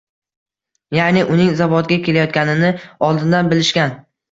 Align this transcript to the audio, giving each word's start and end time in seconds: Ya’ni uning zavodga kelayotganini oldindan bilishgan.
Ya’ni 0.97 1.25
uning 1.35 1.51
zavodga 1.61 1.99
kelayotganini 2.09 2.75
oldindan 3.11 3.55
bilishgan. 3.55 3.97